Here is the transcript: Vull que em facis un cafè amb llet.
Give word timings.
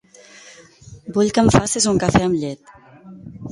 Vull 1.17 1.29
que 1.35 1.43
em 1.43 1.53
facis 1.57 1.87
un 1.93 2.01
cafè 2.07 2.25
amb 2.31 2.41
llet. 2.45 2.75